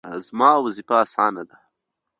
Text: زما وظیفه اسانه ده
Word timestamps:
زما 0.25 0.51
وظیفه 0.65 0.95
اسانه 1.03 1.43
ده 1.49 1.55